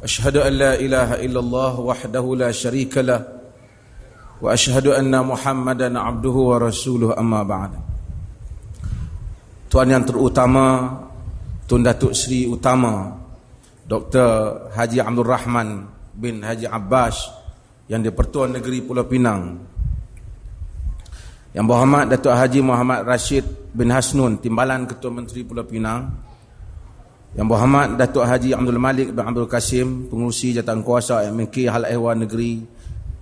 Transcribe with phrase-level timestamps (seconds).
[0.00, 3.20] أشهد أن لا إله إلا الله وحده لا شريك له
[4.40, 7.72] وأشهد أن محمدا عبده ورسوله أما بعد
[9.70, 10.98] Tuan yang terutama
[11.70, 13.06] Tun Datuk Seri Utama
[13.86, 14.26] Dr.
[14.74, 17.30] Haji Abdul Rahman bin Haji Abbas
[17.86, 19.62] Yang di-Pertuan Negeri Pulau Pinang
[21.54, 26.29] Yang berhormat Datuk Haji Muhammad Rashid bin Hasnun Timbalan Ketua Menteri Pulau Pinang
[27.30, 32.26] yang berhormat Datuk Haji Abdul Malik bin Abdul Kasim Pengurusi Jatan Kuasa MK Hal Ehwal
[32.26, 32.58] Negeri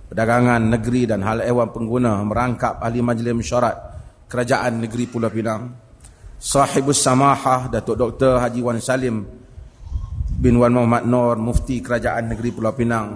[0.08, 3.76] Perdagangan Negeri dan Hal Ehwal Pengguna Merangkap Ahli Majlis Mesyuarat
[4.24, 5.76] Kerajaan Negeri Pulau Pinang
[6.40, 8.40] Sahibus Samahah Datuk Dr.
[8.40, 9.28] Haji Wan Salim
[10.40, 13.06] bin Wan Muhammad Nur Mufti Kerajaan Negeri Pulau Pinang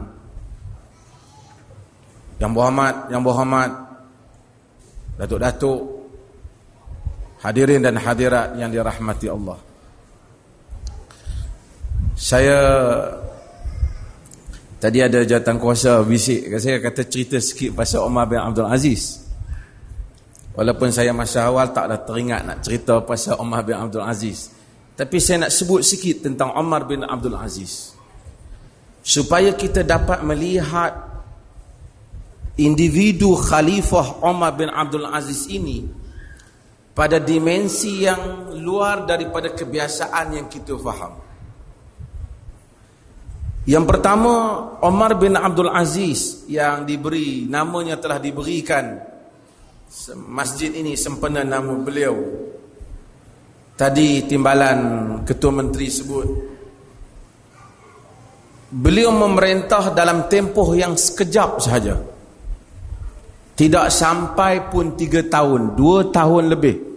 [2.37, 3.71] Yang berhormat Yang berhormat
[5.17, 5.81] Datuk-datuk
[7.41, 9.72] Hadirin dan hadirat yang dirahmati Allah
[12.17, 12.59] Saya
[14.83, 19.23] Tadi ada jawatan kuasa bisik Saya kata cerita sikit pasal Omar bin Abdul Aziz
[20.53, 24.53] Walaupun saya masa awal tak ada teringat nak cerita pasal Umar bin Abdul Aziz.
[24.93, 27.97] Tapi saya nak sebut sikit tentang Umar bin Abdul Aziz.
[29.01, 30.93] Supaya kita dapat melihat
[32.61, 35.89] individu Khalifah Umar bin Abdul Aziz ini
[36.93, 41.17] pada dimensi yang luar daripada kebiasaan yang kita faham.
[43.63, 44.33] Yang pertama,
[44.83, 48.99] Umar bin Abdul Aziz yang diberi, namanya telah diberikan
[50.27, 52.17] masjid ini sempena nama beliau.
[53.79, 54.79] Tadi timbalan
[55.23, 56.29] ketua menteri sebut
[58.73, 62.03] beliau memerintah dalam tempoh yang sekejap sahaja.
[63.53, 66.91] Tidak sampai pun tiga tahun dua tahun lebih.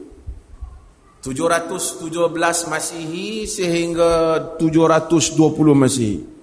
[1.21, 6.34] 717 Masihi sehingga 720 Masihi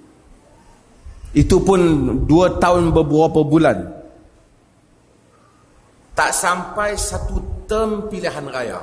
[1.33, 1.81] itu pun
[2.29, 3.79] dua tahun beberapa bulan
[6.13, 8.81] tak sampai satu term pilihan raya.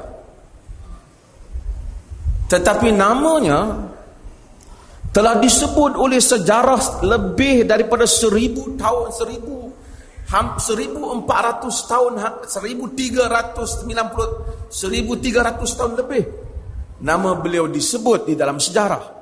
[2.49, 3.77] Tetapi namanya
[5.13, 9.69] telah disebut oleh sejarah lebih daripada seribu tahun, seribu
[10.57, 12.13] seribu empat ratus tahun,
[12.49, 14.31] seribu tiga ratus sembilan puluh,
[14.73, 16.23] seribu tiga ratus tahun lebih.
[17.05, 19.18] Nama beliau disebut di dalam sejarah.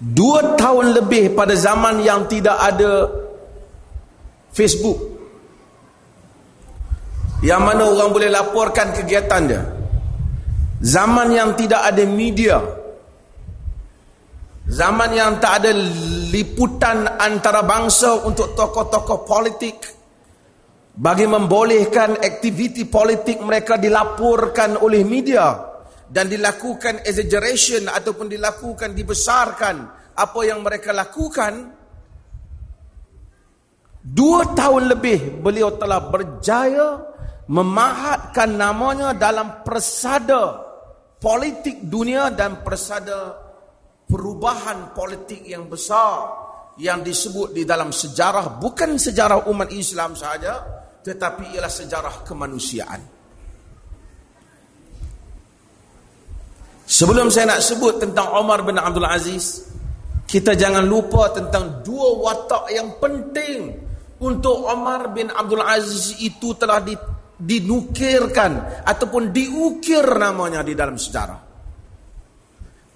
[0.00, 3.04] Dua tahun lebih pada zaman yang tidak ada
[4.48, 4.96] Facebook.
[7.44, 9.62] Yang mana orang boleh laporkan kegiatan dia.
[10.80, 12.56] Zaman yang tidak ada media.
[14.64, 15.76] Zaman yang tak ada
[16.32, 19.76] liputan antara bangsa untuk tokoh-tokoh politik.
[20.96, 25.69] Bagi membolehkan aktiviti politik mereka dilaporkan oleh media
[26.10, 29.76] dan dilakukan exaggeration ataupun dilakukan dibesarkan
[30.18, 31.80] apa yang mereka lakukan
[34.00, 37.04] Dua tahun lebih beliau telah berjaya
[37.52, 40.56] memahatkan namanya dalam persada
[41.20, 43.36] politik dunia dan persada
[44.08, 46.32] perubahan politik yang besar
[46.80, 50.64] yang disebut di dalam sejarah bukan sejarah umat Islam sahaja
[51.04, 53.19] tetapi ialah sejarah kemanusiaan.
[56.90, 59.62] Sebelum saya nak sebut tentang Omar bin Abdul Aziz,
[60.26, 63.78] kita jangan lupa tentang dua watak yang penting
[64.18, 66.82] untuk Omar bin Abdul Aziz itu telah
[67.38, 71.40] dinukirkan ataupun diukir namanya di dalam sejarah.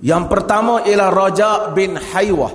[0.02, 2.54] Yang pertama ialah Raja bin Haywah.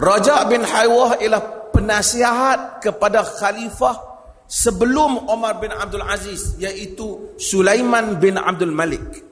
[0.00, 1.42] Raja bin Haywah ialah
[1.76, 4.07] penasihat kepada khalifah
[4.48, 9.28] sebelum Omar bin Abdul Aziz iaitu Sulaiman bin Abdul Malik.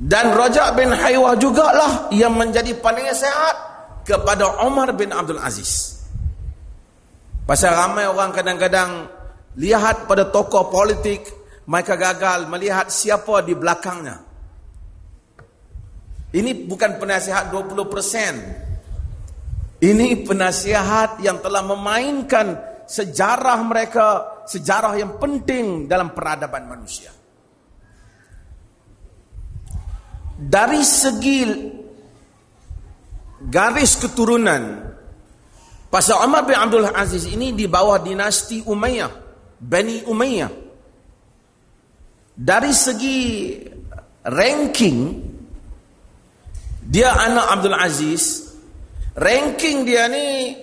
[0.00, 3.56] Dan Raja bin Haywah jugalah yang menjadi penasihat
[4.02, 6.02] kepada Umar bin Abdul Aziz.
[7.46, 9.06] Pasal ramai orang kadang-kadang
[9.60, 11.28] lihat pada tokoh politik,
[11.68, 14.24] mereka gagal melihat siapa di belakangnya.
[16.30, 18.69] Ini bukan penasihat 20%.
[19.80, 24.06] Ini penasihat yang telah memainkan sejarah mereka,
[24.44, 27.16] sejarah yang penting dalam peradaban manusia.
[30.40, 31.44] dari segi
[33.44, 34.88] garis keturunan
[35.92, 39.12] pasal Umar bin Abdul Aziz ini di bawah dinasti Umayyah
[39.60, 40.52] Bani Umayyah
[42.32, 43.20] dari segi
[44.24, 45.28] ranking
[46.88, 48.49] dia anak Abdul Aziz
[49.16, 50.54] ranking dia ni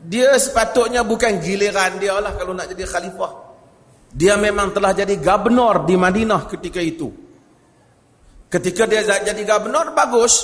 [0.00, 3.32] dia sepatutnya bukan giliran dia lah kalau nak jadi khalifah
[4.10, 7.30] dia memang telah jadi gubernur di Madinah ketika itu
[8.50, 10.42] Ketika dia jadi gubernur bagus,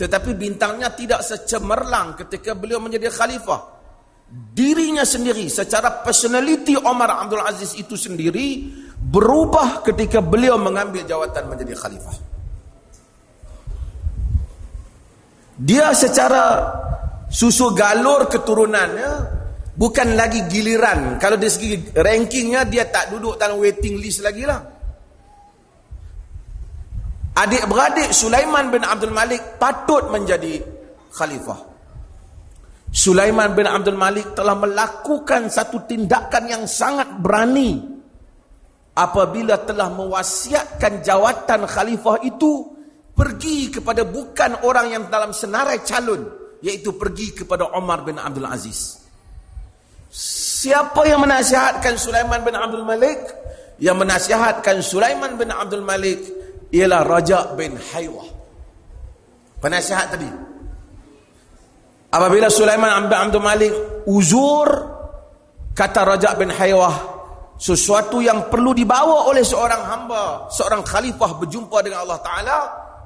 [0.00, 3.84] tetapi bintangnya tidak secemerlang ketika beliau menjadi khalifah.
[4.32, 11.76] Dirinya sendiri secara personality Omar Abdul Aziz itu sendiri berubah ketika beliau mengambil jawatan menjadi
[11.76, 12.31] khalifah.
[15.62, 16.74] Dia secara
[17.30, 19.12] susu galur keturunannya
[19.78, 21.22] bukan lagi giliran.
[21.22, 24.58] Kalau dari segi rankingnya dia tak duduk dalam waiting list lagi lah.
[27.32, 30.60] Adik-beradik Sulaiman bin Abdul Malik patut menjadi
[31.14, 31.72] khalifah.
[32.92, 37.80] Sulaiman bin Abdul Malik telah melakukan satu tindakan yang sangat berani
[38.92, 42.71] apabila telah mewasiatkan jawatan khalifah itu
[43.12, 46.24] pergi kepada bukan orang yang dalam senarai calon
[46.64, 49.02] iaitu pergi kepada Umar bin Abdul Aziz.
[50.12, 53.20] Siapa yang menasihatkan Sulaiman bin Abdul Malik?
[53.82, 56.22] Yang menasihatkan Sulaiman bin Abdul Malik
[56.70, 58.28] ialah Raja bin Haywah.
[59.58, 60.30] Penasihat tadi.
[62.12, 63.72] Apabila Sulaiman bin Abdul Malik
[64.06, 64.68] uzur
[65.72, 67.12] kata Raja bin Haywah
[67.56, 72.58] sesuatu yang perlu dibawa oleh seorang hamba, seorang khalifah berjumpa dengan Allah Taala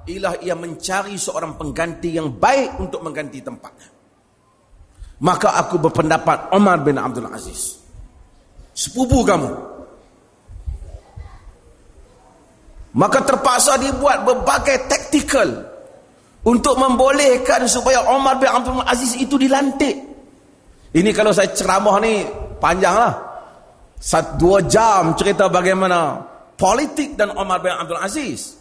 [0.06, 3.90] ialah ia mencari seorang pengganti yang baik untuk mengganti tempatnya.
[5.22, 7.80] Maka aku berpendapat Omar bin Abdul Aziz.
[8.76, 9.76] Sepupu kamu,
[12.96, 15.68] Maka terpaksa dibuat berbagai taktikal
[16.48, 19.96] untuk membolehkan supaya Omar bin Abdul Aziz itu dilantik.
[20.96, 22.24] Ini kalau saya ceramah ni
[22.56, 23.36] panjanglah.
[23.96, 26.20] Satu dua jam cerita bagaimana
[26.56, 28.56] politik dan Omar bin Abdul Aziz.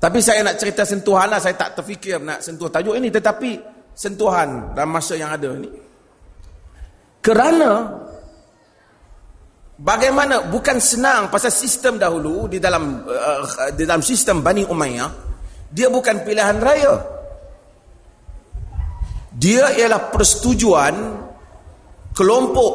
[0.00, 1.36] Tapi saya nak cerita sentuhan lah.
[1.36, 3.12] Saya tak terfikir nak sentuh tajuk ini.
[3.12, 3.50] Tetapi
[3.92, 5.70] sentuhan dalam masa yang ada ini.
[7.20, 8.00] Kerana
[9.80, 15.08] Bagaimana bukan senang pasal sistem dahulu di dalam uh, di dalam sistem Bani Umayyah
[15.72, 17.00] dia bukan pilihan raya.
[19.32, 20.94] Dia ialah persetujuan
[22.12, 22.72] kelompok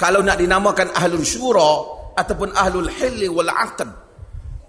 [0.00, 1.70] kalau nak dinamakan ahlul syura
[2.16, 4.07] ataupun ahlul hilli wal aqd.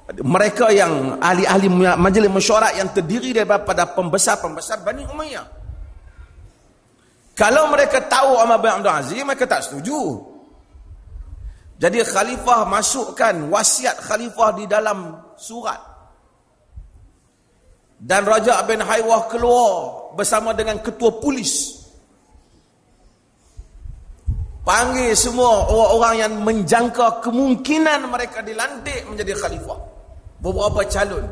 [0.10, 5.46] Mereka yang ahli-ahli majlis mesyuarat yang terdiri daripada pembesar-pembesar Bani Umayyah.
[7.38, 10.26] Kalau mereka tahu Umar bin Abdul Aziz mereka tak setuju.
[11.80, 15.80] Jadi khalifah masukkan wasiat khalifah di dalam surat.
[18.02, 19.72] Dan Raja bin Haywah keluar
[20.18, 21.80] bersama dengan ketua polis.
[24.66, 29.99] Panggil semua orang-orang yang menjangka kemungkinan mereka dilantik menjadi khalifah.
[30.40, 31.26] Beberapa calon.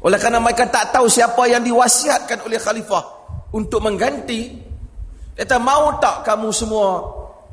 [0.00, 3.04] Oleh kerana mereka tak tahu siapa yang diwasiatkan oleh khalifah
[3.52, 4.56] untuk mengganti.
[5.36, 7.04] Kata, mau tak kamu semua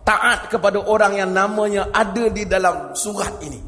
[0.08, 3.60] taat kepada orang yang namanya ada di dalam surat ini.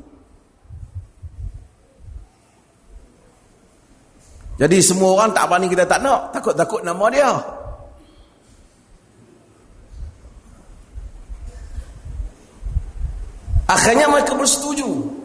[4.59, 6.35] Jadi semua orang tak berani kita tak nak.
[6.35, 7.31] Takut-takut nama dia.
[13.69, 15.18] Akhirnya mereka bersetuju.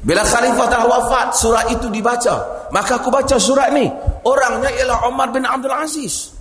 [0.00, 2.68] Bila Khalifah telah wafat, surat itu dibaca.
[2.72, 3.84] Maka aku baca surat ni.
[4.24, 6.32] Orangnya ialah Omar bin Abdul Aziz.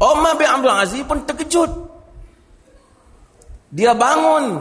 [0.00, 1.68] Omar bin Abdul Aziz pun terkejut.
[3.68, 4.56] Dia bangun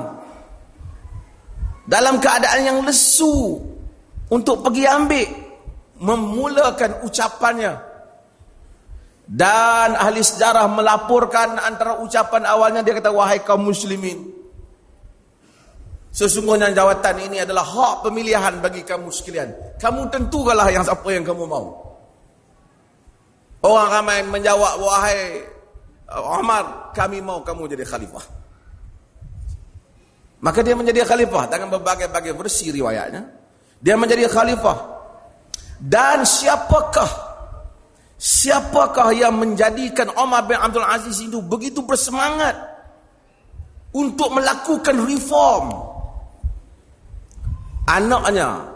[1.87, 3.63] dalam keadaan yang lesu
[4.27, 5.27] untuk pergi ambil
[6.03, 7.73] memulakan ucapannya
[9.27, 14.36] dan ahli sejarah melaporkan antara ucapan awalnya dia kata wahai kaum muslimin
[16.17, 21.45] sesungguhnya jawatan ini adalah hak pemilihan bagi kamu sekalian kamu tentukanlah yang siapa yang kamu
[21.45, 21.77] mau
[23.61, 25.45] orang ramai menjawab wahai
[26.41, 28.25] Umar kami mau kamu jadi khalifah
[30.37, 33.21] Maka dia menjadi khalifah dengan berbagai-bagai versi riwayatnya.
[33.81, 34.77] Dia menjadi khalifah.
[35.81, 37.25] Dan siapakah
[38.17, 42.53] siapakah yang menjadikan Umar bin Abdul Aziz itu begitu bersemangat
[43.93, 45.86] untuk melakukan reform?
[47.87, 48.67] Anaknya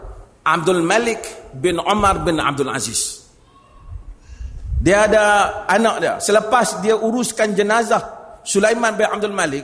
[0.42, 1.20] Abdul Malik
[1.52, 3.28] bin Umar bin Abdul Aziz.
[4.82, 5.24] Dia ada
[5.70, 6.14] anak dia.
[6.18, 8.02] Selepas dia uruskan jenazah
[8.42, 9.62] Sulaiman bin Abdul Malik,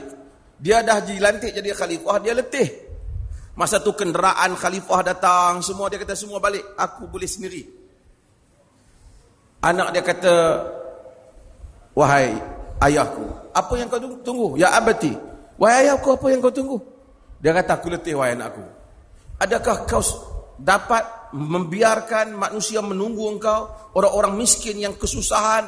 [0.55, 2.87] dia dah dilantik jadi khalifah, dia letih.
[3.59, 7.67] Masa tu kenderaan khalifah datang, semua dia kata semua balik, aku boleh sendiri.
[9.59, 10.35] Anak dia kata,
[11.91, 12.39] wahai
[12.79, 14.55] ayahku, apa yang kau tunggu?
[14.55, 15.11] Ya abati,
[15.59, 16.79] wahai ayahku, apa yang kau tunggu?
[17.43, 18.78] Dia kata, aku letih wahai anakku.
[19.39, 20.03] Adakah kau
[20.59, 25.63] dapat membiarkan manusia menunggu engkau, orang-orang miskin yang kesusahan,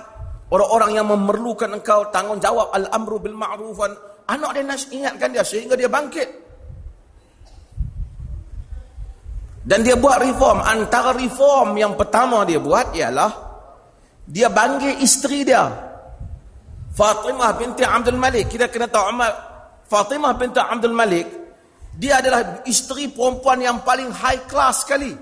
[0.51, 3.95] orang-orang yang memerlukan engkau tanggungjawab al-amru bil ma'rufan.
[4.27, 6.29] Anak dia nak ingatkan dia sehingga dia bangkit.
[9.61, 10.65] Dan dia buat reform.
[10.65, 13.31] Antara reform yang pertama dia buat ialah
[14.25, 15.63] dia bangga isteri dia.
[16.91, 18.51] Fatimah binti Abdul Malik.
[18.51, 19.15] Kita kena tahu.
[19.87, 21.40] Fatimah binti Abdul Malik.
[22.01, 25.13] Dia adalah isteri perempuan yang paling high class sekali.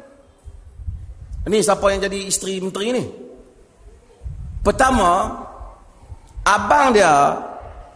[1.43, 3.03] Ini siapa yang jadi isteri menteri ni?
[4.63, 5.27] Pertama,
[6.48, 7.36] abang dia,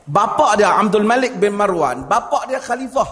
[0.03, 3.07] bapa dia Abdul Malik bin Marwan, bapa dia khalifah.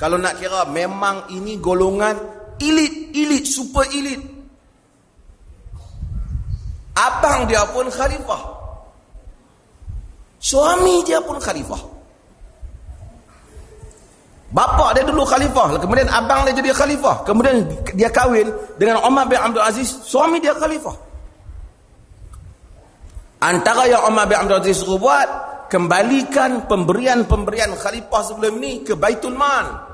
[0.00, 2.16] Kalau nak kira memang ini golongan
[2.56, 4.24] elit, elit, super elit.
[6.96, 8.40] Abang dia pun khalifah.
[10.40, 12.01] Suami dia pun khalifah.
[14.52, 17.64] Bapa dia dulu khalifah, kemudian abang dia jadi khalifah, kemudian
[17.96, 20.92] dia kahwin dengan Umar bin Abdul Aziz, suami dia khalifah.
[23.40, 25.28] Antara yang Umar bin Abdul Aziz suruh buat,
[25.72, 29.88] kembalikan pemberian-pemberian khalifah sebelum ini ke Baitul Mal.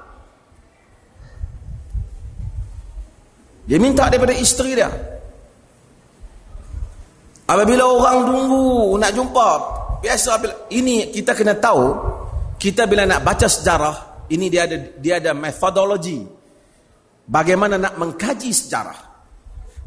[3.71, 4.91] Dia minta daripada isteri dia.
[7.47, 9.49] Apabila orang tunggu nak jumpa,
[10.03, 10.43] biasa
[10.75, 11.95] ini kita kena tahu,
[12.59, 16.25] kita bila nak baca sejarah, ini dia ada dia ada metodologi.
[17.29, 19.01] Bagaimana nak mengkaji sejarah.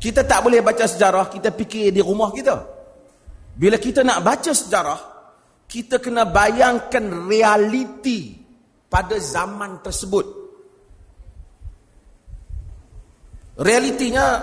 [0.01, 2.57] Kita tak boleh baca sejarah, kita fikir di rumah kita.
[3.53, 5.00] Bila kita nak baca sejarah,
[5.69, 8.33] kita kena bayangkan realiti
[8.89, 10.25] pada zaman tersebut.
[13.62, 14.41] Realitinya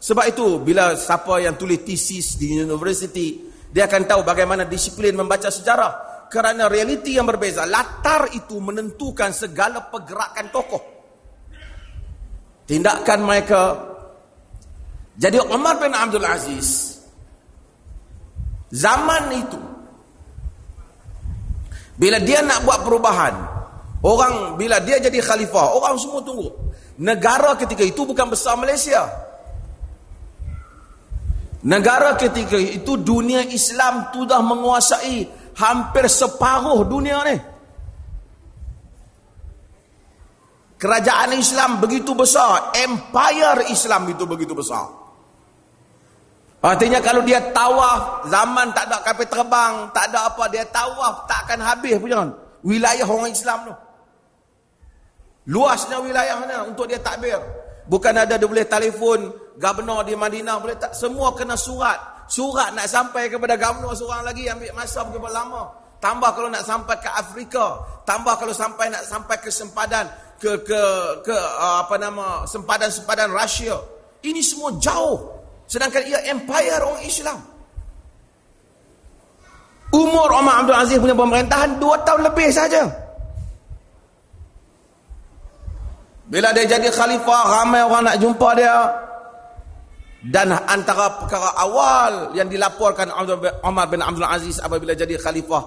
[0.00, 5.46] sebab itu bila siapa yang tulis thesis di university dia akan tahu bagaimana disiplin membaca
[5.52, 10.82] sejarah kerana realiti yang berbeza latar itu menentukan segala pergerakan tokoh.
[12.70, 13.62] Tindakan mereka.
[15.18, 17.02] Jadi Umar bin Abdul Aziz
[18.70, 19.60] zaman itu
[21.98, 23.34] bila dia nak buat perubahan
[24.06, 26.48] orang bila dia jadi khalifah orang semua tunggu.
[27.02, 29.02] Negara ketika itu bukan besar Malaysia.
[31.60, 37.36] Negara ketika itu dunia Islam sudah menguasai hampir separuh dunia ni.
[40.80, 44.88] Kerajaan Islam begitu besar, empire Islam itu begitu besar.
[46.60, 51.48] Artinya kalau dia tawaf, zaman tak ada kapal terbang, tak ada apa, dia tawaf tak
[51.48, 53.74] akan habis pun Wilayah orang Islam tu.
[55.48, 57.40] Luasnya wilayahnya untuk dia takbir.
[57.88, 61.96] Bukan ada dia boleh telefon gubernur di Madinah boleh tak semua kena surat.
[62.30, 65.66] Surat nak sampai kepada gubernur seorang lagi ambil masa begitu lama.
[65.98, 70.06] Tambah kalau nak sampai ke Afrika, tambah kalau sampai nak sampai ke sempadan
[70.38, 70.82] ke ke
[71.26, 73.74] ke uh, apa nama sempadan-sempadan Rusia.
[74.22, 75.42] Ini semua jauh.
[75.66, 77.38] Sedangkan ia empire orang Islam.
[79.90, 82.86] Umur Umar Abdul Aziz punya pemerintahan 2 tahun lebih saja.
[86.30, 89.09] Bila dia jadi khalifah, ramai orang nak jumpa dia.
[90.20, 93.08] Dan antara perkara awal yang dilaporkan
[93.64, 95.62] Umar bin Abdul Aziz apabila jadi khalifah,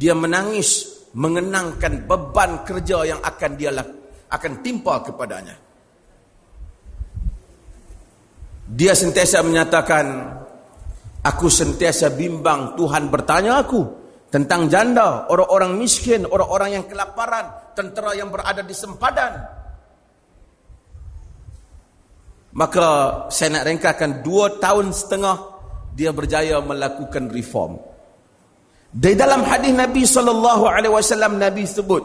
[0.00, 3.68] dia menangis mengenangkan beban kerja yang akan dia
[4.32, 5.56] akan timpa kepadanya.
[8.68, 10.06] Dia sentiasa menyatakan,
[11.24, 13.80] aku sentiasa bimbang Tuhan bertanya aku
[14.28, 19.32] tentang janda, orang-orang miskin, orang-orang yang kelaparan, tentera yang berada di sempadan.
[22.56, 22.86] Maka
[23.28, 25.36] saya nak rengkakan dua tahun setengah
[25.92, 27.76] dia berjaya melakukan reform.
[28.88, 32.00] Di dalam hadis Nabi sallallahu alaihi wasallam Nabi sebut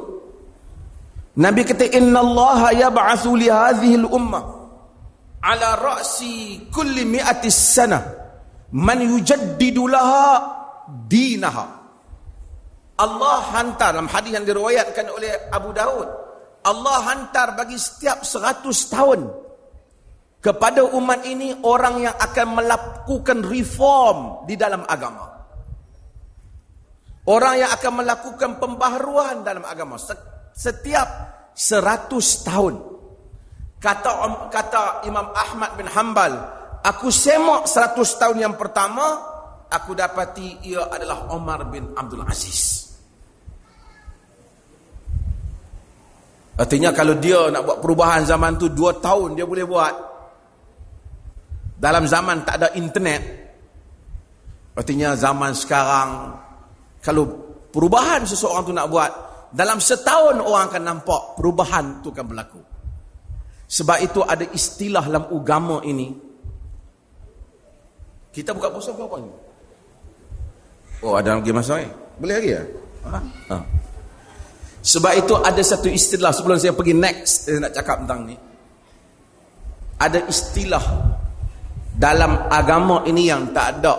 [1.39, 4.43] Nabi kata inna Allah yab'atsu li hadhihi al-ummah
[5.43, 8.03] ala ra'si kulli mi'ati sana
[8.75, 10.43] man yujaddidu laha
[11.07, 11.65] dinaha
[12.99, 16.07] Allah hantar dalam hadis yang diriwayatkan oleh Abu Daud
[16.63, 19.25] Allah hantar bagi setiap seratus tahun
[20.43, 25.31] kepada umat ini orang yang akan melakukan reform di dalam agama.
[27.23, 29.95] Orang yang akan melakukan pembaharuan dalam agama
[30.51, 31.07] setiap
[31.55, 32.75] seratus tahun.
[33.79, 34.11] Kata
[34.51, 36.35] kata Imam Ahmad bin Hanbal,
[36.83, 39.23] aku semak seratus tahun yang pertama,
[39.71, 42.91] aku dapati ia adalah Omar bin Abdul Aziz.
[46.59, 50.12] Artinya kalau dia nak buat perubahan zaman tu dua tahun dia boleh buat.
[51.77, 53.21] Dalam zaman tak ada internet.
[54.73, 56.09] Artinya zaman sekarang
[57.03, 57.29] kalau
[57.69, 59.11] perubahan seseorang tu nak buat
[59.53, 62.61] dalam setahun orang akan nampak perubahan tu akan berlaku.
[63.69, 66.09] Sebab itu ada istilah dalam agama ini.
[68.33, 69.29] Kita buka puasa apa ni?
[71.05, 71.89] Oh ada lagi masa ni?
[72.17, 72.63] Boleh lagi ya?
[73.05, 73.19] Ha?
[73.53, 73.57] ha.
[74.83, 78.35] Sebab itu ada satu istilah sebelum saya pergi next saya nak cakap tentang ni.
[80.01, 80.83] Ada istilah
[81.93, 83.95] dalam agama ini yang tak ada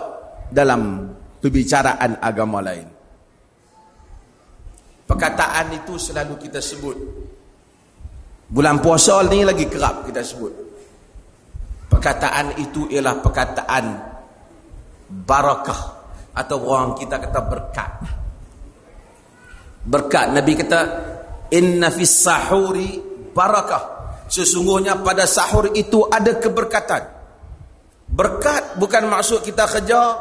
[0.51, 1.07] dalam
[1.39, 2.87] perbicaraan agama lain.
[5.05, 6.97] Perkataan itu selalu kita sebut.
[8.45, 10.53] Bulan puasa ni lagi kerap kita sebut.
[11.89, 13.85] Perkataan itu ialah perkataan
[15.05, 15.81] barakah
[16.35, 17.91] atau orang kita kata berkat
[19.85, 20.79] berkat Nabi kata
[21.53, 22.99] inna fis sahuri
[23.31, 23.83] barakah
[24.27, 27.14] sesungguhnya pada sahur itu ada keberkatan
[28.11, 30.17] berkat bukan maksud kita kerja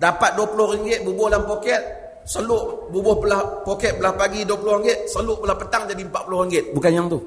[0.00, 1.82] dapat 20 ringgit bubuh dalam poket
[2.24, 6.92] seluk bubuh belah poket belah pagi 20 ringgit seluk belah petang jadi 40 ringgit bukan
[6.92, 7.20] yang tu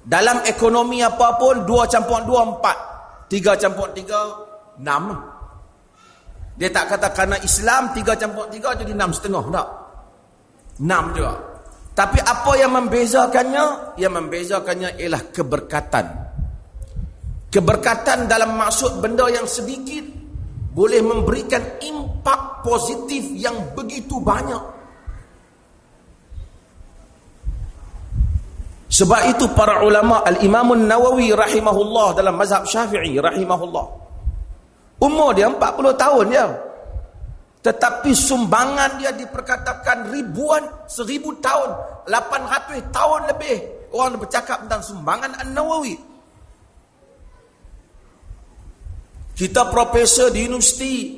[0.00, 5.40] dalam ekonomi apa pun 2 campur 2 4 3 campur 3 6
[6.60, 9.48] dia tak kata kerana Islam tiga campur tiga jadi enam setengah.
[9.48, 9.68] Tak.
[10.84, 11.40] Enam juga.
[11.96, 13.96] Tapi apa yang membezakannya?
[13.96, 16.06] Yang membezakannya ialah keberkatan.
[17.50, 20.06] Keberkatan dalam maksud benda yang sedikit
[20.70, 24.78] boleh memberikan impak positif yang begitu banyak.
[28.90, 33.86] Sebab itu para ulama Al-Imam Nawawi rahimahullah dalam mazhab Syafi'i rahimahullah
[35.00, 36.46] Umur dia 40 tahun dia.
[37.60, 41.72] Tetapi sumbangan dia diperkatakan ribuan, seribu tahun,
[42.08, 43.56] 800 tahun lebih.
[43.96, 46.09] Orang bercakap tentang sumbangan An-Nawawi.
[49.40, 51.16] Kita profesor di universiti,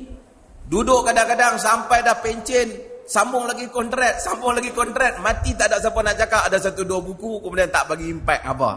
[0.63, 2.71] duduk kadang-kadang sampai dah pencen,
[3.03, 7.03] sambung lagi kontrak, sambung lagi kontrak, mati tak ada siapa nak cakap, ada satu dua
[7.03, 8.71] buku, kemudian tak bagi impact apa.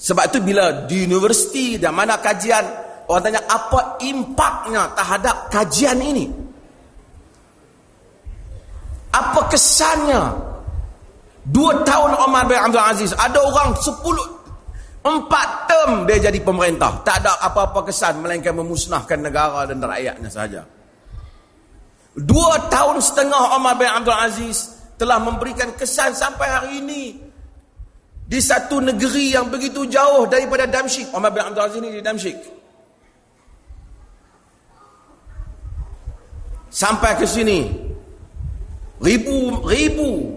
[0.00, 2.66] Sebab itu bila di universiti dan mana kajian,
[3.06, 6.26] orang tanya apa impaknya terhadap kajian ini?
[9.14, 10.50] Apa kesannya?
[11.46, 14.39] Dua tahun Omar bin Abdul Aziz, ada orang sepuluh,
[15.00, 17.00] empat term dia jadi pemerintah.
[17.00, 20.62] Tak ada apa-apa kesan melainkan memusnahkan negara dan rakyatnya sahaja.
[22.16, 27.04] Dua tahun setengah Omar bin Abdul Aziz telah memberikan kesan sampai hari ini
[28.30, 31.10] di satu negeri yang begitu jauh daripada Damsyik.
[31.16, 32.38] Umar bin Abdul Aziz ini di Damsyik.
[36.70, 37.88] Sampai ke sini.
[39.00, 40.28] Ribu-ribu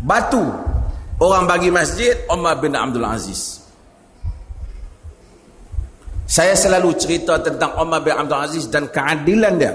[0.00, 0.71] batu
[1.22, 3.62] orang bagi masjid Umar bin Abdul Aziz.
[6.26, 9.74] Saya selalu cerita tentang Umar bin Abdul Aziz dan keadilan dia.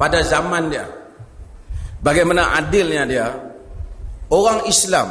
[0.00, 0.88] Pada zaman dia.
[2.00, 3.28] Bagaimana adilnya dia
[4.30, 5.10] orang Islam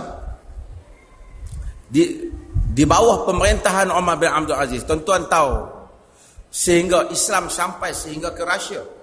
[1.91, 2.31] di
[2.75, 5.63] di bawah pemerintahan Umar bin Abdul Aziz tuan-tuan tahu
[6.51, 8.94] sehingga Islam sampai sehingga ke Rusia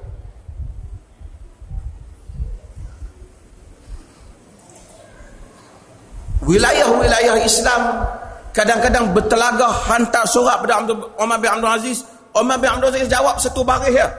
[6.43, 8.07] wilayah-wilayah Islam
[8.53, 10.85] kadang-kadang bertelaga hantar surat pada
[11.19, 11.99] Umar bin Abdul Aziz
[12.37, 14.11] Umar bin Abdul Aziz jawab satu baris ya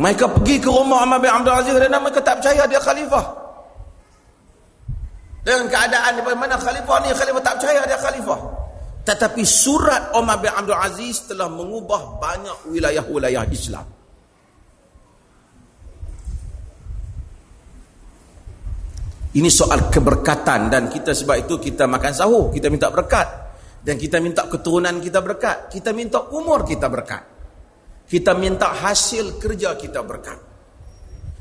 [0.00, 3.26] mereka pergi ke rumah Umar bin Abdul Aziz dan mereka tak percaya dia khalifah.
[5.42, 8.40] Dengan keadaan di mana khalifah ni, khalifah tak percaya dia khalifah.
[9.02, 13.82] Tetapi surat Umar bin Abdul Aziz telah mengubah banyak wilayah-wilayah Islam.
[19.30, 23.28] Ini soal keberkatan dan kita sebab itu kita makan sahur, kita minta berkat.
[23.80, 25.72] Dan kita minta keturunan kita berkat.
[25.72, 27.22] Kita minta umur kita berkat.
[28.04, 30.36] Kita minta hasil kerja kita berkat.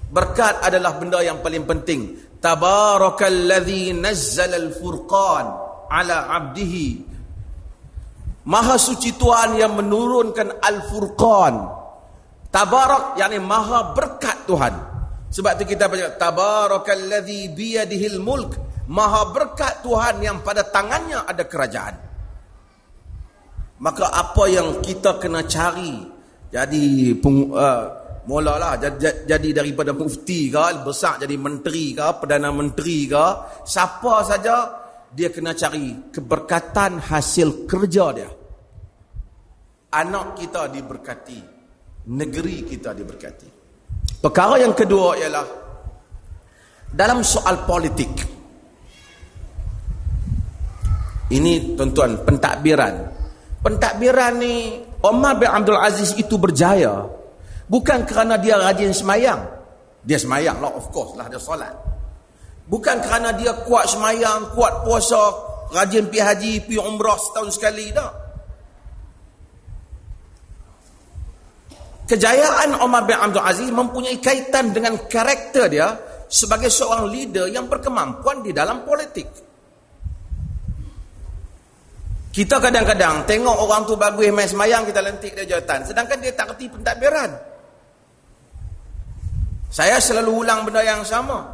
[0.10, 2.16] Berkat adalah benda yang paling penting.
[2.40, 5.46] Tabarakalladzi nazzala al-furqan
[5.92, 6.88] ala 'abdihi.
[8.48, 11.54] Maha suci Tuhan yang menurunkan al-furqan.
[12.50, 14.74] Tabarak yakni maha berkat Tuhan.
[15.30, 18.58] Sebab itu kita baca tabarakalladzi biyadihil mulk.
[18.90, 21.96] Maha berkat Tuhan yang pada tangannya ada kerajaan.
[23.80, 26.04] Maka apa yang kita kena cari
[26.50, 27.84] jadi peng, uh,
[28.26, 33.26] mulalah jadi, jadi daripada mufti ke besar jadi menteri ke perdana menteri ke
[33.64, 34.56] siapa saja
[35.14, 38.30] dia kena cari keberkatan hasil kerja dia
[39.94, 41.40] anak kita diberkati
[42.10, 43.59] negeri kita diberkati.
[44.20, 45.48] Perkara yang kedua ialah
[46.92, 48.12] dalam soal politik.
[51.30, 52.96] Ini tuan-tuan pentadbiran.
[53.64, 57.08] Pentadbiran ni Omar bin Abdul Aziz itu berjaya
[57.72, 59.40] bukan kerana dia rajin semayang.
[60.04, 61.72] Dia semayang lah of course lah dia solat.
[62.70, 65.32] Bukan kerana dia kuat semayang, kuat puasa,
[65.74, 68.29] rajin pergi haji, pergi umrah setahun sekali dah.
[72.10, 75.94] Kejayaan Omar bin Abdul Aziz mempunyai kaitan dengan karakter dia
[76.26, 79.30] sebagai seorang leader yang berkemampuan di dalam politik.
[82.34, 85.86] Kita kadang-kadang tengok orang tu bagus main semayang kita lentik dia jawatan.
[85.86, 87.30] Sedangkan dia tak kerti pentadbiran.
[89.70, 91.46] Saya selalu ulang benda yang sama.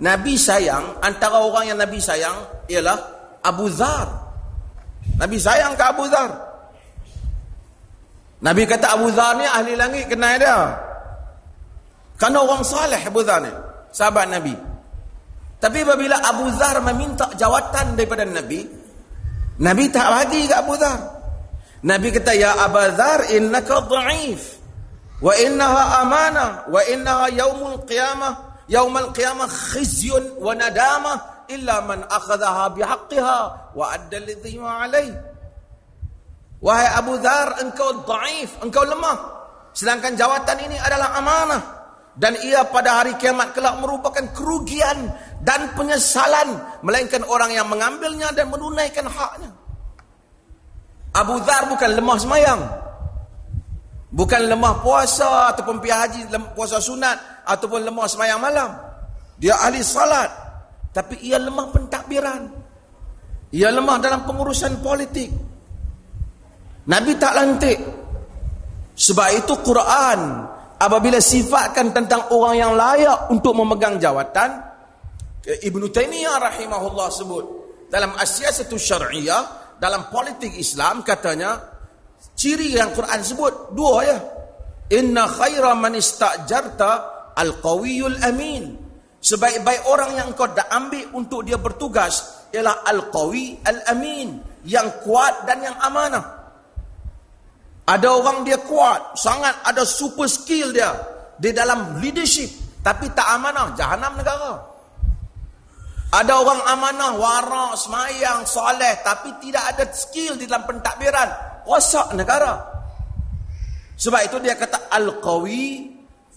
[0.00, 2.96] Nabi sayang, antara orang yang Nabi sayang ialah
[3.44, 4.08] Abu Zar.
[5.20, 6.47] Nabi sayang ke Abu Zar.
[8.38, 10.58] Nabi kata Abu Dhar ni ahli langit kenal dia.
[12.18, 13.50] Kerana orang salih Abu Dhar ni.
[13.90, 14.54] Sahabat Nabi.
[15.58, 18.62] Tapi apabila Abu Dhar meminta jawatan daripada Nabi.
[19.58, 20.98] Nabi tak bagi ke Abu Dhar.
[21.82, 24.62] Nabi kata, Ya Abu Dhar innaka da'if.
[25.18, 26.50] Wa innaha amanah.
[26.70, 28.62] Wa innaha yaumul qiyamah.
[28.70, 31.50] Yaumul qiyamah khizyun wa nadamah.
[31.50, 33.40] Illa man akhadaha bihaqqiha.
[33.74, 35.37] Wa adda lidhima alaih.
[36.58, 39.16] Wahai Abu Dhar, engkau daif, engkau lemah.
[39.70, 41.62] Sedangkan jawatan ini adalah amanah.
[42.18, 45.06] Dan ia pada hari kiamat kelak merupakan kerugian
[45.46, 46.58] dan penyesalan.
[46.82, 49.54] Melainkan orang yang mengambilnya dan menunaikan haknya.
[51.14, 52.60] Abu Dhar bukan lemah semayang.
[54.10, 56.20] Bukan lemah puasa ataupun pergi haji,
[56.58, 58.74] puasa sunat ataupun lemah semayang malam.
[59.38, 60.26] Dia ahli salat.
[60.90, 62.42] Tapi ia lemah pentadbiran.
[63.54, 65.47] Ia lemah dalam pengurusan politik.
[66.88, 67.78] Nabi tak lantik.
[68.98, 70.20] Sebab itu Quran
[70.80, 74.58] apabila sifatkan tentang orang yang layak untuk memegang jawatan
[75.46, 77.44] Ibn Taymiyah rahimahullah sebut
[77.86, 81.62] dalam satu syar'iyah dalam politik Islam katanya
[82.34, 84.18] ciri yang Quran sebut dua ya.
[84.98, 86.90] Inna khaira man istajarta
[87.36, 88.64] al-qawiyul amin.
[89.18, 95.62] Sebaik-baik orang yang kau dah ambil untuk dia bertugas ialah al-qawi al-amin yang kuat dan
[95.62, 96.37] yang amanah
[97.88, 100.92] ada orang dia kuat, sangat ada super skill dia
[101.40, 102.52] di dalam leadership,
[102.84, 104.60] tapi tak amanah, jahanam negara.
[106.12, 111.28] Ada orang amanah, warak, semayang, soleh, tapi tidak ada skill di dalam pentadbiran,
[111.64, 112.60] rosak negara.
[113.96, 115.88] Sebab itu dia kata al-qawi,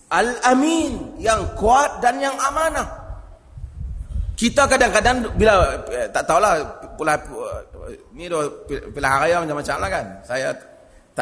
[0.08, 2.88] al-amin, yang kuat dan yang amanah.
[4.40, 6.64] Kita kadang-kadang bila eh, tak tahulah
[6.96, 7.14] pula
[8.16, 10.06] ni dah pilihan raya macam-macam lah kan.
[10.26, 10.50] Saya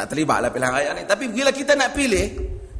[0.00, 1.04] tak terlibatlah pilihan raya ni.
[1.04, 2.26] Tapi bila kita nak pilih,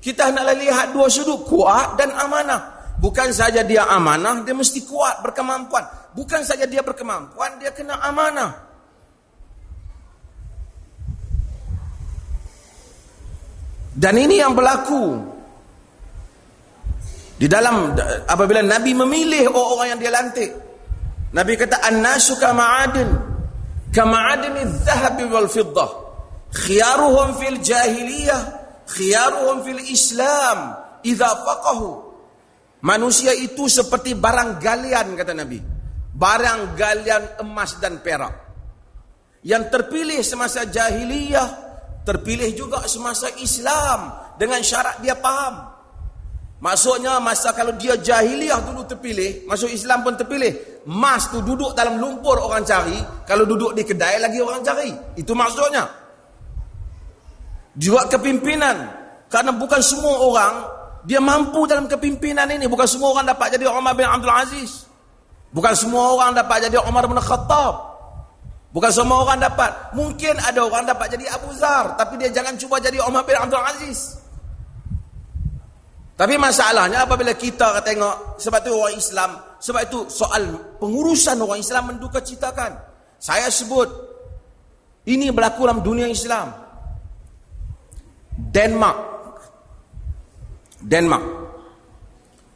[0.01, 2.81] kita nak lihat dua sudut, kuat dan amanah.
[2.97, 5.85] Bukan saja dia amanah, dia mesti kuat, berkemampuan.
[6.17, 8.73] Bukan saja dia berkemampuan, dia kena amanah.
[13.93, 15.21] Dan ini yang berlaku.
[17.37, 17.93] Di dalam,
[18.25, 20.51] apabila Nabi memilih orang-orang yang dia lantik.
[21.37, 23.09] Nabi kata, An-nasu ka ma'adin.
[23.93, 26.10] Ka ma'adin zahabi wal fiddah
[26.51, 28.43] khiyaruhum fil jahiliyah
[28.91, 30.75] khiyaruhum fil islam
[31.07, 32.11] idza faqahu.
[32.81, 35.61] Manusia itu seperti barang galian kata nabi.
[36.11, 38.35] Barang galian emas dan perak.
[39.45, 41.71] Yang terpilih semasa jahiliyah
[42.05, 45.69] terpilih juga semasa Islam dengan syarat dia faham.
[46.61, 51.97] Maksudnya masa kalau dia jahiliyah dulu terpilih masuk Islam pun terpilih emas tu duduk dalam
[51.97, 54.93] lumpur orang cari kalau duduk di kedai lagi orang cari.
[55.17, 56.00] Itu maksudnya
[57.77, 58.99] juga kepimpinan.
[59.31, 60.55] Karena bukan semua orang
[61.07, 62.67] dia mampu dalam kepimpinan ini.
[62.67, 64.91] Bukan semua orang dapat jadi Umar bin Abdul Aziz.
[65.51, 67.75] Bukan semua orang dapat jadi Umar bin Khattab.
[68.71, 69.95] Bukan semua orang dapat.
[69.95, 73.63] Mungkin ada orang dapat jadi Abu Zar tapi dia jangan cuba jadi Umar bin Abdul
[73.63, 74.19] Aziz.
[76.21, 80.43] Tapi masalahnya apabila kita tengok sebab itu orang Islam sebab itu soal
[80.77, 82.77] pengurusan orang Islam menduka citakan.
[83.17, 83.89] Saya sebut
[85.09, 86.53] ini berlaku dalam dunia Islam
[88.49, 88.99] Denmark.
[90.81, 91.27] Denmark.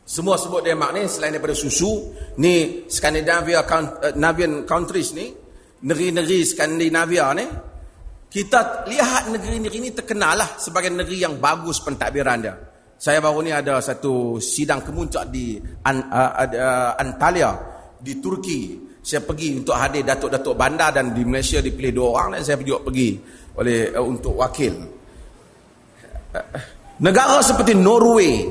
[0.04, 3.64] Semua sebut Denmark ni selain daripada susu, ni Scandinavia
[4.16, 5.32] Navian countries ni,
[5.84, 7.46] negeri-negeri Skandinavia ni,
[8.28, 12.54] kita lihat negeri-negeri ni terkenal lah sebagai negeri yang bagus pentadbiran dia.
[12.94, 16.08] Saya baru ni ada satu sidang kemuncak di An,
[16.98, 17.50] Antalya
[18.00, 18.92] di Turki.
[19.04, 22.88] Saya pergi untuk hadir datuk-datuk bandar dan di Malaysia dipilih dua orang dan saya juga
[22.88, 23.20] pergi
[23.60, 25.03] oleh uh, untuk wakil.
[27.02, 28.46] Negara seperti Norway,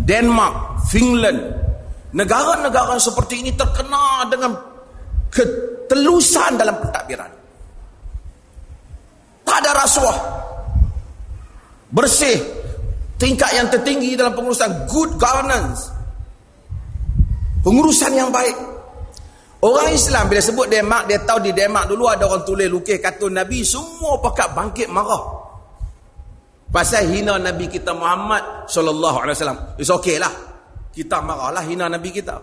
[0.00, 1.40] Denmark, Finland,
[2.16, 4.56] negara-negara seperti ini terkenal dengan
[5.28, 7.30] ketelusan dalam pentadbiran.
[9.44, 10.18] Tak ada rasuah.
[11.92, 12.38] Bersih.
[13.16, 15.88] Tingkat yang tertinggi dalam pengurusan good governance.
[17.64, 18.56] Pengurusan yang baik.
[19.64, 23.34] Orang Islam bila sebut Denmark, dia tahu di Denmark dulu ada orang tulis lukis kartun
[23.34, 25.35] Nabi, semua pakat bangkit marah.
[26.66, 29.60] Pasal hina Nabi kita Muhammad sallallahu alaihi wasallam.
[29.78, 30.32] It's okay lah.
[30.90, 32.36] Kita marahlah hina Nabi kita.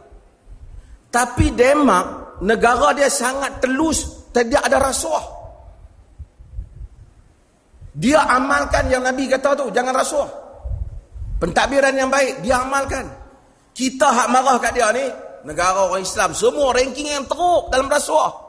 [1.13, 5.25] Tapi Denmark, negara dia sangat telus, tidak ada rasuah.
[7.93, 10.29] Dia amalkan yang Nabi kata tu, jangan rasuah.
[11.37, 13.05] Pentadbiran yang baik, dia amalkan.
[13.73, 15.05] Kita hak marah kat dia ni,
[15.45, 18.42] negara orang Islam, semua ranking yang teruk dalam rasuah.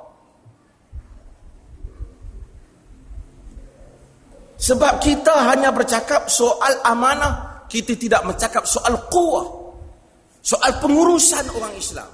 [4.64, 9.44] Sebab kita hanya bercakap soal amanah, kita tidak bercakap soal kuah.
[10.40, 12.08] Soal pengurusan orang Islam.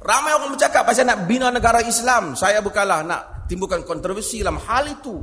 [0.00, 2.36] Ramai orang bercakap pasal nak bina negara Islam.
[2.36, 5.16] Saya bukanlah nak timbulkan kontroversi dalam hal itu.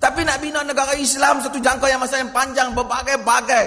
[0.00, 3.66] Tapi nak bina negara Islam satu jangka yang masa yang panjang berbagai-bagai.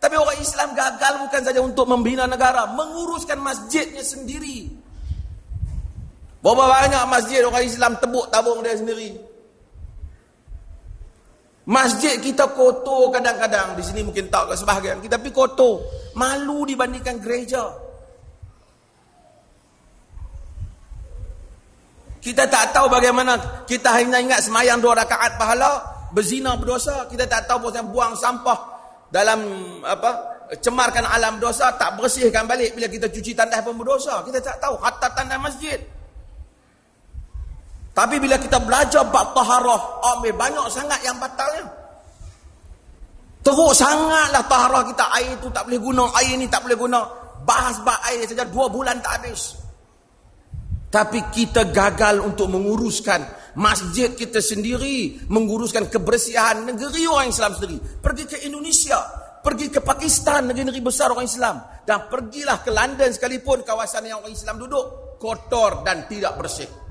[0.00, 4.72] Tapi orang Islam gagal bukan saja untuk membina negara, menguruskan masjidnya sendiri.
[6.40, 9.25] Berapa banyak masjid orang Islam tebuk tabung dia sendiri.
[11.66, 13.74] Masjid kita kotor kadang-kadang.
[13.74, 15.02] Di sini mungkin tak ke sebahagian.
[15.02, 15.82] Kita tapi kotor.
[16.14, 17.66] Malu dibandingkan gereja.
[22.22, 25.82] Kita tak tahu bagaimana kita hanya ingat semayang dua rakaat pahala.
[26.14, 27.10] Berzina berdosa.
[27.10, 28.58] Kita tak tahu pasal buang sampah
[29.10, 29.42] dalam
[29.82, 31.74] apa cemarkan alam dosa.
[31.74, 34.22] Tak bersihkan balik bila kita cuci tandas pun berdosa.
[34.22, 34.78] Kita tak tahu.
[34.78, 35.82] Hatta tandas masjid.
[37.96, 41.64] Tapi bila kita belajar bab taharah, ambil banyak sangat yang batalnya.
[43.40, 45.04] Teruk sangatlah taharah kita.
[45.16, 47.00] Air tu tak boleh guna, air ni tak boleh guna.
[47.48, 49.56] Bahas bab air saja dua bulan tak habis.
[50.92, 55.24] Tapi kita gagal untuk menguruskan masjid kita sendiri.
[55.32, 57.80] Menguruskan kebersihan negeri orang Islam sendiri.
[57.80, 59.00] Pergi ke Indonesia.
[59.40, 61.64] Pergi ke Pakistan, negeri-negeri besar orang Islam.
[61.80, 65.16] Dan pergilah ke London sekalipun kawasan yang orang Islam duduk.
[65.16, 66.85] Kotor dan tidak bersih.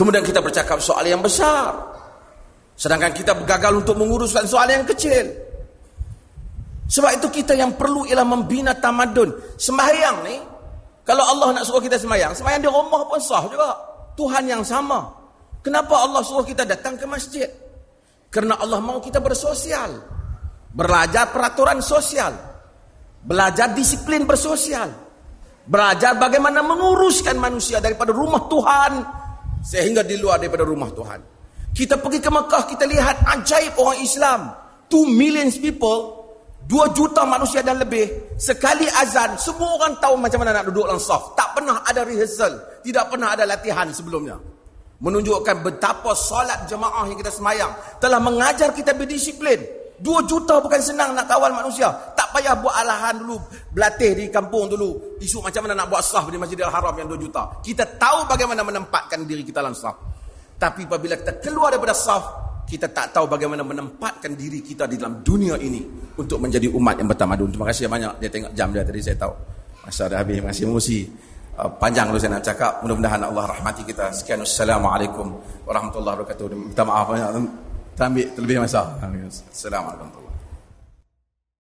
[0.00, 1.76] Kemudian kita bercakap soal yang besar.
[2.72, 5.28] Sedangkan kita gagal untuk menguruskan soal yang kecil.
[6.88, 9.28] Sebab itu kita yang perlu ialah membina tamadun.
[9.60, 10.40] Sembahyang ni,
[11.04, 13.76] kalau Allah nak suruh kita sembahyang, sembahyang di rumah pun sah juga.
[14.16, 15.04] Tuhan yang sama.
[15.60, 17.52] Kenapa Allah suruh kita datang ke masjid?
[18.32, 20.00] Kerana Allah mahu kita bersosial.
[20.72, 22.32] Belajar peraturan sosial.
[23.20, 24.88] Belajar disiplin bersosial.
[25.68, 29.19] Belajar bagaimana menguruskan manusia daripada rumah Tuhan
[29.60, 31.20] sehingga di luar daripada rumah Tuhan.
[31.70, 34.40] Kita pergi ke Mekah, kita lihat ajaib orang Islam.
[34.90, 36.20] 2 million people,
[36.66, 38.34] 2 juta manusia dan lebih.
[38.34, 41.38] Sekali azan, semua orang tahu macam mana nak duduk dalam saf.
[41.38, 42.82] Tak pernah ada rehearsal.
[42.82, 44.34] Tidak pernah ada latihan sebelumnya.
[45.00, 47.72] Menunjukkan betapa solat jemaah yang kita semayang.
[48.02, 49.79] Telah mengajar kita berdisiplin.
[50.00, 51.92] Dua juta bukan senang nak kawal manusia.
[52.16, 53.36] Tak payah buat alahan dulu.
[53.68, 55.20] Berlatih di kampung dulu.
[55.20, 57.42] Isu macam mana nak buat sah di Masjidil Haram yang dua juta.
[57.60, 59.92] Kita tahu bagaimana menempatkan diri kita dalam sah.
[60.56, 62.20] Tapi apabila kita keluar daripada sah,
[62.64, 65.84] kita tak tahu bagaimana menempatkan diri kita di dalam dunia ini
[66.16, 67.52] untuk menjadi umat yang bertamadun.
[67.52, 68.12] Terima kasih banyak.
[68.24, 69.34] Dia tengok jam dia tadi saya tahu.
[69.84, 70.40] Masa dah habis.
[70.40, 70.98] Masih emosi.
[71.60, 72.72] Uh, panjang dulu saya nak cakap.
[72.80, 74.16] Mudah-mudahan Allah rahmati kita.
[74.16, 74.40] Sekian.
[74.40, 75.28] Assalamualaikum
[75.68, 76.44] warahmatullahi wabarakatuh.
[76.56, 77.12] Minta maaf
[78.00, 78.24] banyak.
[78.24, 78.96] Tambik terlebih masa.
[79.52, 80.29] Assalamualaikum